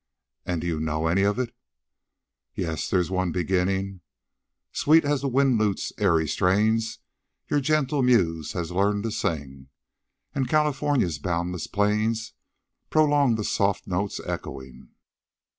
[0.47, 1.55] "And do you know any of it?"
[2.55, 4.01] "Yes, there's one beginning:
[4.71, 6.97] "'Sweet as the wind lute's airy strains
[7.49, 9.67] Your gentle muse has learned to sing,
[10.33, 12.33] And California's boundless plains
[12.89, 14.89] Prolong the soft notes echoing.'"